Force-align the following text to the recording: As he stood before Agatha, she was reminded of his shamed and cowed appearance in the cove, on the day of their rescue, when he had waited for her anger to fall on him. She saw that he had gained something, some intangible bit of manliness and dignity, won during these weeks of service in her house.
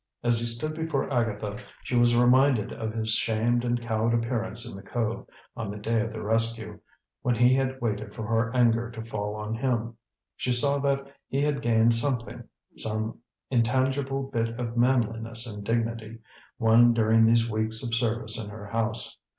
As 0.23 0.39
he 0.39 0.47
stood 0.47 0.73
before 0.73 1.13
Agatha, 1.13 1.59
she 1.83 1.95
was 1.95 2.17
reminded 2.17 2.71
of 2.73 2.91
his 2.91 3.11
shamed 3.11 3.63
and 3.63 3.79
cowed 3.79 4.15
appearance 4.15 4.67
in 4.67 4.75
the 4.75 4.81
cove, 4.81 5.27
on 5.55 5.69
the 5.69 5.77
day 5.77 6.01
of 6.01 6.11
their 6.11 6.23
rescue, 6.23 6.79
when 7.21 7.35
he 7.35 7.53
had 7.53 7.79
waited 7.79 8.15
for 8.15 8.25
her 8.25 8.51
anger 8.55 8.89
to 8.89 9.03
fall 9.05 9.35
on 9.35 9.53
him. 9.53 9.95
She 10.35 10.53
saw 10.53 10.79
that 10.79 11.05
he 11.27 11.41
had 11.43 11.61
gained 11.61 11.93
something, 11.93 12.43
some 12.79 13.19
intangible 13.51 14.23
bit 14.23 14.49
of 14.59 14.75
manliness 14.75 15.45
and 15.45 15.63
dignity, 15.63 16.17
won 16.57 16.95
during 16.95 17.23
these 17.27 17.47
weeks 17.47 17.83
of 17.83 17.93
service 17.93 18.43
in 18.43 18.49
her 18.49 18.65
house. 18.65 19.19